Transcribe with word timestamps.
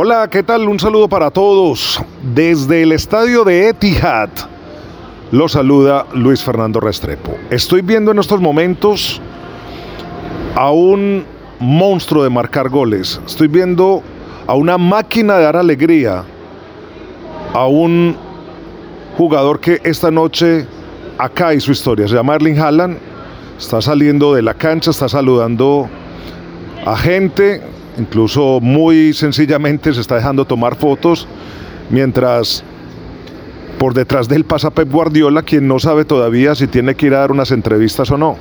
Hola, 0.00 0.28
¿qué 0.30 0.44
tal? 0.44 0.68
Un 0.68 0.78
saludo 0.78 1.08
para 1.08 1.28
todos. 1.28 2.00
Desde 2.32 2.84
el 2.84 2.92
estadio 2.92 3.42
de 3.42 3.68
Etihad, 3.68 4.28
lo 5.32 5.48
saluda 5.48 6.06
Luis 6.14 6.40
Fernando 6.40 6.78
Restrepo. 6.78 7.34
Estoy 7.50 7.82
viendo 7.82 8.12
en 8.12 8.20
estos 8.20 8.40
momentos 8.40 9.20
a 10.54 10.70
un 10.70 11.24
monstruo 11.58 12.22
de 12.22 12.30
marcar 12.30 12.68
goles. 12.68 13.20
Estoy 13.26 13.48
viendo 13.48 14.04
a 14.46 14.54
una 14.54 14.78
máquina 14.78 15.36
de 15.36 15.42
dar 15.42 15.56
alegría. 15.56 16.22
A 17.52 17.66
un 17.66 18.14
jugador 19.16 19.58
que 19.58 19.80
esta 19.82 20.12
noche 20.12 20.64
acá 21.18 21.48
hay 21.48 21.60
su 21.60 21.72
historia. 21.72 22.06
Se 22.06 22.14
llama 22.14 22.36
Erling 22.36 22.60
Haaland. 22.60 22.98
Está 23.58 23.82
saliendo 23.82 24.32
de 24.32 24.42
la 24.42 24.54
cancha, 24.54 24.92
está 24.92 25.08
saludando 25.08 25.88
a 26.86 26.96
gente, 26.96 27.62
incluso 27.98 28.60
muy 28.60 29.12
sencillamente 29.12 29.92
se 29.92 30.00
está 30.00 30.16
dejando 30.16 30.44
tomar 30.44 30.76
fotos, 30.76 31.26
mientras 31.90 32.64
por 33.78 33.94
detrás 33.94 34.28
de 34.28 34.36
él 34.36 34.44
pasa 34.44 34.70
Pep 34.70 34.90
Guardiola, 34.90 35.42
quien 35.42 35.68
no 35.68 35.78
sabe 35.78 36.04
todavía 36.04 36.54
si 36.54 36.66
tiene 36.66 36.94
que 36.94 37.06
ir 37.06 37.14
a 37.14 37.20
dar 37.20 37.30
unas 37.30 37.50
entrevistas 37.50 38.10
o 38.10 38.18
no. 38.18 38.36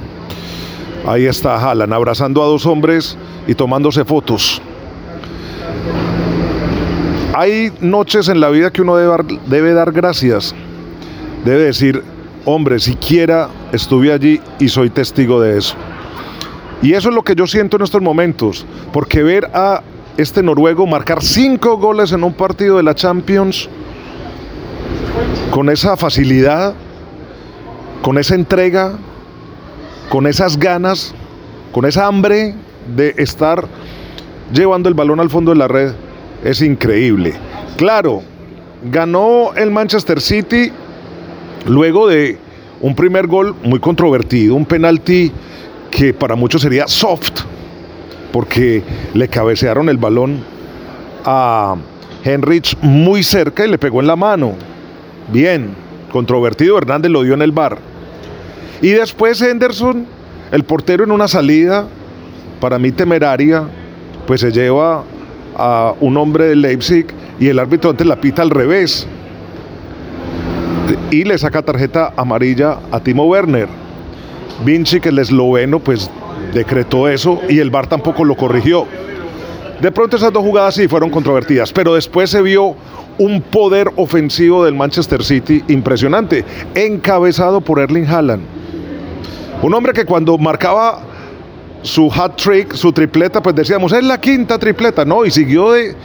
Ahí 1.05 1.26
está 1.26 1.55
Haaland 1.55 1.94
abrazando 1.94 2.41
a 2.41 2.48
dos 2.48 2.66
hombres 2.66 3.18
y 3.48 3.54
tomándose 3.54 4.04
fotos. 4.04 4.62
Hay 7.34 7.71
noches 7.82 8.30
en 8.30 8.40
la 8.40 8.49
vida 8.49 8.71
que 8.71 8.82
uno 8.82 8.96
debe 8.96 9.74
dar 9.74 9.91
gracias. 9.91 10.55
Debe 11.46 11.66
decir, 11.66 12.04
hombre, 12.46 12.80
siquiera 12.80 13.49
estuve 13.71 14.12
allí 14.12 14.41
y 14.60 14.70
soy 14.70 14.90
testigo 14.90 15.40
de 15.40 15.60
eso. 15.60 15.76
Y 16.81 16.94
eso 16.94 17.09
es 17.09 17.16
lo 17.16 17.23
que 17.23 17.36
yo 17.36 17.48
siento 17.48 17.77
en 17.77 17.84
estos 17.84 18.02
momentos, 18.02 18.66
porque 18.94 19.23
ver 19.23 19.49
a 19.54 19.81
este 20.18 20.44
noruego 20.44 20.85
marcar 20.85 21.22
cinco 21.22 21.77
goles 21.77 22.12
en 22.12 22.23
un 22.23 22.34
partido 22.34 22.77
de 22.77 22.84
la 22.84 22.95
Champions 22.95 23.70
con 25.52 25.70
esa 25.70 25.98
facilidad, 25.98 26.74
con 28.02 28.18
esa 28.18 28.35
entrega, 28.35 28.98
con 30.10 30.27
esas 30.27 30.57
ganas, 30.57 31.13
con 31.71 31.85
esa 31.85 32.07
hambre 32.07 32.55
de 32.96 33.13
estar 33.18 33.68
llevando 34.54 34.90
el 34.90 34.96
balón 34.96 35.20
al 35.20 35.30
fondo 35.30 35.52
de 35.52 35.57
la 35.57 35.68
red, 35.68 35.93
es 36.43 36.62
increíble. 36.62 37.34
Claro, 37.77 38.21
ganó 38.84 39.54
el 39.55 39.71
Manchester 39.71 40.21
City 40.21 40.71
luego 41.65 42.07
de 42.07 42.37
un 42.82 42.96
primer 42.96 43.27
gol 43.27 43.55
muy 43.63 43.80
controvertido, 43.80 44.55
un 44.55 44.65
penalti 44.65 45.32
que 45.91 46.13
para 46.13 46.35
muchos 46.35 46.62
sería 46.62 46.88
soft, 46.88 47.43
porque 48.32 48.84
le 49.13 49.27
cabecearon 49.27 49.90
el 49.90 49.98
balón 49.98 50.43
a 51.26 51.76
Henrich 52.24 52.77
muy 52.82 53.24
cerca 53.24 53.66
y 53.66 53.70
le 53.70 53.77
pegó 53.77 53.99
en 54.02 54.08
la 54.08 54.15
mano. 54.15 54.54
Bien, 55.32 55.71
controvertido, 56.12 56.77
Hernández 56.77 57.12
lo 57.12 57.24
dio 57.24 57.34
en 57.34 57.41
el 57.41 57.52
bar. 57.52 57.77
Y 58.82 58.90
después 58.90 59.41
Henderson, 59.41 60.05
el 60.52 60.63
portero 60.63 61.04
en 61.04 61.12
una 61.12 61.27
salida, 61.27 61.88
para 62.60 62.80
mí 62.80 62.91
temeraria, 62.91 63.63
pues 64.25 64.41
se 64.41 64.52
lleva 64.52 65.03
a 65.56 65.94
un 66.00 66.18
hombre 66.18 66.46
de 66.46 66.56
Leipzig 66.56 67.08
y 67.40 67.47
el 67.47 67.59
árbitro 67.59 67.90
antes 67.90 68.06
la 68.06 68.19
pita 68.22 68.41
al 68.41 68.50
revés 68.50 69.08
y 71.12 71.24
le 71.24 71.38
saca 71.38 71.62
tarjeta 71.62 72.13
amarilla 72.16 72.80
a 72.91 73.00
Timo 73.00 73.25
Werner. 73.25 73.68
Vinci, 74.63 75.00
que 75.00 75.09
el 75.09 75.19
esloveno, 75.19 75.80
pues 75.80 76.09
decretó 76.53 77.08
eso 77.08 77.41
y 77.50 77.59
el 77.59 77.69
VAR 77.69 77.88
tampoco 77.88 78.24
lo 78.24 78.36
corrigió. 78.36 78.86
De 79.81 79.91
pronto 79.91 80.18
esas 80.18 80.34
dos 80.34 80.44
jugadas 80.44 80.75
sí 80.75 80.88
fueron 80.88 81.09
controvertidas, 81.09 81.72
pero 81.72 81.94
después 81.94 82.30
se 82.30 82.41
vio 82.41 82.75
un 83.19 83.41
poder 83.41 83.91
ofensivo 83.96 84.66
del 84.66 84.74
Manchester 84.74 85.24
City 85.24 85.64
impresionante, 85.68 86.44
encabezado 86.75 87.62
por 87.62 87.80
Erling 87.80 88.08
Haaland. 88.08 88.44
Un 89.62 89.74
hombre 89.74 89.94
que 89.94 90.06
cuando 90.06 90.38
marcaba 90.38 91.02
su 91.81 92.12
hat 92.12 92.36
trick, 92.36 92.74
su 92.74 92.92
tripleta, 92.92 93.42
pues 93.42 93.56
decíamos, 93.56 93.92
es 93.94 94.04
la 94.04 94.20
quinta 94.20 94.58
tripleta, 94.58 95.06
no, 95.06 95.26
y 95.26 95.31
siguió 95.31 95.72
de, 95.72 95.96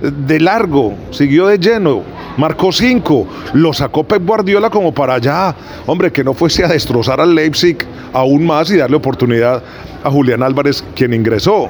de 0.00 0.40
largo, 0.40 0.94
siguió 1.10 1.46
de 1.46 1.58
lleno, 1.58 2.02
marcó 2.38 2.72
cinco, 2.72 3.26
lo 3.52 3.74
sacó 3.74 4.04
Pep 4.04 4.24
Guardiola 4.24 4.70
como 4.70 4.94
para 4.94 5.14
allá, 5.14 5.54
hombre, 5.86 6.10
que 6.10 6.24
no 6.24 6.32
fuese 6.32 6.64
a 6.64 6.68
destrozar 6.68 7.20
al 7.20 7.34
Leipzig 7.34 7.76
aún 8.14 8.46
más 8.46 8.70
y 8.70 8.76
darle 8.76 8.96
oportunidad 8.96 9.62
a 10.02 10.10
Julián 10.10 10.42
Álvarez, 10.42 10.82
quien 10.94 11.12
ingresó. 11.12 11.68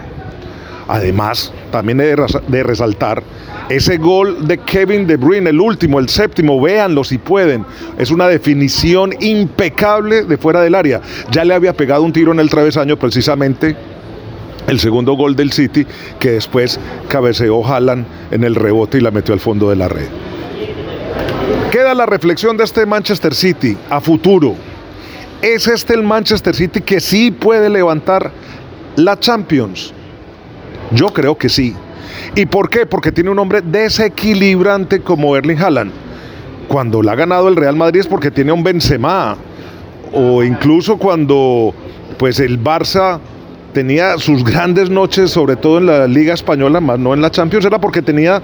Además, 0.86 1.52
también 1.70 2.00
he 2.00 2.14
de 2.48 2.62
resaltar 2.62 3.22
ese 3.68 3.98
gol 3.98 4.46
de 4.48 4.56
Kevin 4.58 5.06
De 5.06 5.16
Bruyne, 5.16 5.50
el 5.50 5.60
último, 5.60 5.98
el 5.98 6.08
séptimo, 6.08 6.58
véanlo 6.58 7.04
si 7.04 7.18
pueden. 7.18 7.66
Es 7.98 8.10
una 8.10 8.26
definición 8.26 9.14
impecable 9.20 10.24
de 10.24 10.38
fuera 10.38 10.62
del 10.62 10.74
área. 10.74 11.02
Ya 11.30 11.44
le 11.44 11.52
había 11.52 11.74
pegado 11.74 12.02
un 12.02 12.12
tiro 12.12 12.32
en 12.32 12.40
el 12.40 12.48
travesaño 12.48 12.98
precisamente 12.98 13.76
el 14.66 14.80
segundo 14.80 15.14
gol 15.14 15.34
del 15.34 15.52
City, 15.52 15.86
que 16.18 16.32
después 16.32 16.78
cabeceó 17.08 17.66
Haaland 17.66 18.06
en 18.30 18.44
el 18.44 18.54
rebote 18.54 18.98
y 18.98 19.00
la 19.00 19.10
metió 19.10 19.34
al 19.34 19.40
fondo 19.40 19.70
de 19.70 19.76
la 19.76 19.88
red. 19.88 20.08
Queda 21.70 21.92
la 21.92 22.06
reflexión 22.06 22.56
de 22.56 22.64
este 22.64 22.86
Manchester 22.86 23.34
City 23.34 23.76
a 23.90 24.00
futuro. 24.00 24.54
¿Es 25.42 25.68
este 25.68 25.92
el 25.92 26.02
Manchester 26.02 26.54
City 26.54 26.80
que 26.80 26.98
sí 26.98 27.30
puede 27.30 27.68
levantar 27.68 28.32
la 28.96 29.20
Champions? 29.20 29.92
Yo 30.92 31.08
creo 31.08 31.36
que 31.36 31.50
sí. 31.50 31.74
¿Y 32.34 32.46
por 32.46 32.70
qué? 32.70 32.86
Porque 32.86 33.12
tiene 33.12 33.28
un 33.28 33.38
hombre 33.38 33.60
desequilibrante 33.60 35.00
como 35.00 35.36
Erling 35.36 35.58
Haaland. 35.58 35.92
Cuando 36.68 37.02
la 37.02 37.12
ha 37.12 37.16
ganado 37.16 37.48
el 37.48 37.56
Real 37.56 37.76
Madrid 37.76 38.00
es 38.00 38.06
porque 38.06 38.30
tiene 38.30 38.50
un 38.50 38.64
Benzema. 38.64 39.36
O 40.14 40.42
incluso 40.42 40.96
cuando 40.96 41.74
pues 42.16 42.40
el 42.40 42.58
Barça 42.64 43.20
tenía 43.74 44.16
sus 44.16 44.42
grandes 44.42 44.88
noches, 44.88 45.32
sobre 45.32 45.56
todo 45.56 45.76
en 45.76 45.84
la 45.84 46.06
Liga 46.06 46.32
Española, 46.32 46.80
más 46.80 46.98
no 46.98 47.12
en 47.12 47.20
la 47.20 47.30
Champions, 47.30 47.66
era 47.66 47.78
porque 47.78 48.00
tenía 48.00 48.40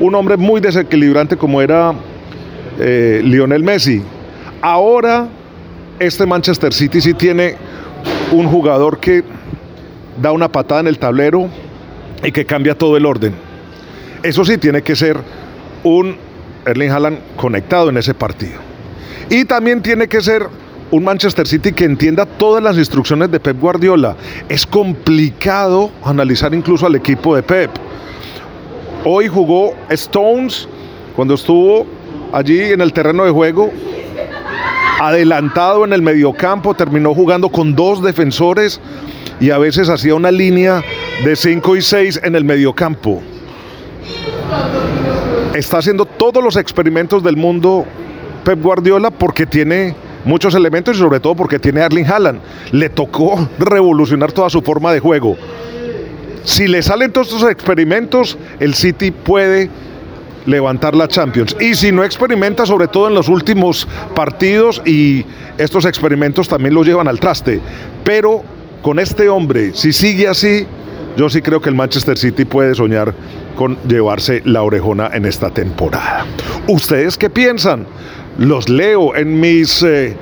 un 0.00 0.12
hombre 0.16 0.36
muy 0.36 0.60
desequilibrante 0.60 1.36
como 1.36 1.62
era 1.62 1.94
eh, 2.78 3.20
Lionel 3.24 3.62
Messi. 3.62 4.02
Ahora 4.60 5.28
este 5.98 6.26
Manchester 6.26 6.72
City 6.72 7.00
sí 7.00 7.14
tiene 7.14 7.56
un 8.32 8.46
jugador 8.48 8.98
que 8.98 9.22
da 10.20 10.32
una 10.32 10.50
patada 10.50 10.80
en 10.80 10.86
el 10.88 10.98
tablero 10.98 11.48
y 12.22 12.32
que 12.32 12.44
cambia 12.44 12.76
todo 12.76 12.96
el 12.96 13.06
orden. 13.06 13.34
Eso 14.22 14.44
sí 14.44 14.58
tiene 14.58 14.82
que 14.82 14.96
ser 14.96 15.16
un 15.82 16.16
Erling 16.66 16.90
Haaland 16.90 17.18
conectado 17.36 17.90
en 17.90 17.98
ese 17.98 18.14
partido. 18.14 18.58
Y 19.30 19.44
también 19.44 19.82
tiene 19.82 20.08
que 20.08 20.20
ser 20.20 20.46
un 20.90 21.04
Manchester 21.04 21.46
City 21.46 21.72
que 21.72 21.84
entienda 21.84 22.26
todas 22.26 22.62
las 22.62 22.76
instrucciones 22.76 23.30
de 23.30 23.40
Pep 23.40 23.60
Guardiola. 23.60 24.16
Es 24.48 24.66
complicado 24.66 25.90
analizar 26.04 26.54
incluso 26.54 26.86
al 26.86 26.94
equipo 26.94 27.34
de 27.36 27.42
Pep. 27.42 27.70
Hoy 29.04 29.28
jugó 29.28 29.74
Stones 29.90 30.68
cuando 31.14 31.34
estuvo 31.34 31.86
allí 32.34 32.60
en 32.60 32.80
el 32.80 32.92
terreno 32.92 33.24
de 33.24 33.30
juego, 33.30 33.70
adelantado 35.00 35.84
en 35.84 35.92
el 35.92 36.02
mediocampo, 36.02 36.74
terminó 36.74 37.14
jugando 37.14 37.48
con 37.48 37.76
dos 37.76 38.02
defensores 38.02 38.80
y 39.40 39.50
a 39.50 39.58
veces 39.58 39.88
hacía 39.88 40.16
una 40.16 40.32
línea 40.32 40.82
de 41.24 41.36
5 41.36 41.76
y 41.76 41.82
6 41.82 42.20
en 42.24 42.34
el 42.34 42.44
mediocampo. 42.44 43.22
Está 45.54 45.78
haciendo 45.78 46.04
todos 46.06 46.42
los 46.42 46.56
experimentos 46.56 47.22
del 47.22 47.36
mundo 47.36 47.86
Pep 48.44 48.60
Guardiola 48.60 49.12
porque 49.12 49.46
tiene 49.46 49.94
muchos 50.24 50.56
elementos 50.56 50.96
y 50.96 50.98
sobre 50.98 51.20
todo 51.20 51.36
porque 51.36 51.60
tiene 51.60 51.82
a 51.82 51.86
Erling 51.86 52.06
Haaland. 52.06 52.40
Le 52.72 52.88
tocó 52.88 53.48
revolucionar 53.58 54.32
toda 54.32 54.50
su 54.50 54.60
forma 54.60 54.92
de 54.92 54.98
juego. 54.98 55.36
Si 56.42 56.66
le 56.66 56.82
salen 56.82 57.12
todos 57.12 57.28
estos 57.28 57.48
experimentos, 57.48 58.36
el 58.58 58.74
City 58.74 59.12
puede 59.12 59.70
levantar 60.46 60.94
la 60.94 61.08
Champions. 61.08 61.56
Y 61.60 61.74
si 61.74 61.92
no 61.92 62.04
experimenta, 62.04 62.66
sobre 62.66 62.88
todo 62.88 63.08
en 63.08 63.14
los 63.14 63.28
últimos 63.28 63.88
partidos, 64.14 64.82
y 64.84 65.24
estos 65.58 65.84
experimentos 65.84 66.48
también 66.48 66.74
lo 66.74 66.82
llevan 66.82 67.08
al 67.08 67.20
traste. 67.20 67.60
Pero 68.04 68.42
con 68.82 68.98
este 68.98 69.28
hombre, 69.28 69.72
si 69.74 69.92
sigue 69.92 70.28
así, 70.28 70.66
yo 71.16 71.30
sí 71.30 71.40
creo 71.42 71.60
que 71.60 71.68
el 71.68 71.74
Manchester 71.74 72.18
City 72.18 72.44
puede 72.44 72.74
soñar 72.74 73.14
con 73.56 73.78
llevarse 73.86 74.42
la 74.44 74.62
orejona 74.62 75.10
en 75.12 75.24
esta 75.24 75.50
temporada. 75.50 76.26
¿Ustedes 76.66 77.16
qué 77.16 77.30
piensan? 77.30 77.86
Los 78.36 78.68
leo 78.68 79.14
en 79.14 79.38
mis 79.38 79.82
eh, 79.84 80.16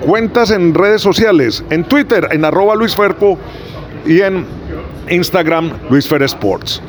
cuentas 0.00 0.50
en 0.52 0.72
redes 0.72 1.02
sociales, 1.02 1.64
en 1.70 1.84
Twitter, 1.84 2.28
en 2.30 2.44
arroba 2.44 2.76
Luis 2.76 2.94
Ferpo 2.94 3.38
y 4.06 4.20
en 4.20 4.46
Instagram 5.08 5.72
Luis 5.90 6.06
Fer 6.06 6.22
Sports. 6.22 6.80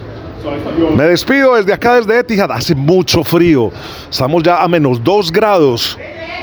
Me 0.95 1.03
despido 1.05 1.55
desde 1.55 1.73
acá, 1.73 1.95
desde 1.95 2.19
Etihad. 2.19 2.51
Hace 2.51 2.75
mucho 2.75 3.23
frío. 3.23 3.71
Estamos 4.09 4.43
ya 4.43 4.61
a 4.61 4.67
menos 4.67 5.03
2 5.03 5.31
grados. 5.31 5.97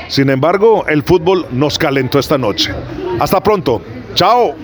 Sin 0.07 0.29
embargo, 0.29 0.85
el 0.87 1.03
fútbol 1.03 1.45
nos 1.51 1.77
calentó 1.77 2.19
esta 2.19 2.37
noche. 2.37 2.73
Hasta 3.19 3.41
pronto. 3.41 3.81
Chao. 4.15 4.55